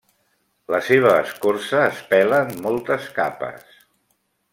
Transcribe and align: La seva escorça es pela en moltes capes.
La 0.75 0.79
seva 0.85 1.11
escorça 1.25 1.81
es 1.89 1.99
pela 2.13 2.39
en 2.47 2.57
moltes 2.67 3.05
capes. 3.19 3.77